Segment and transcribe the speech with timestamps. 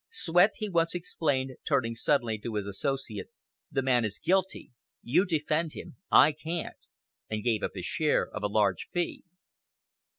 [0.09, 3.27] "Swett," he once exclaimed, turning suddenly to his associate,
[3.71, 4.71] "the man is guilty;
[5.03, 6.73] you defend him I can't,"
[7.29, 9.21] and gave up his share of a large fee.